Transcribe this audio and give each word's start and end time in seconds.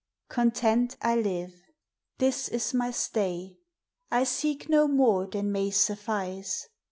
Content 0.29 0.97
I 1.03 1.15
live; 1.15 1.53
this 2.17 2.47
is 2.49 2.73
my 2.73 2.89
stay,— 2.89 3.59
I 4.11 4.23
seek 4.23 4.67
no 4.67 4.87
more? 4.87 5.27
than 5.27 5.51
may 5.51 5.69
suffice. 5.69 6.67